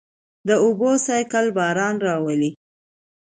[0.47, 2.51] د اوبو سائیکل باران راولي.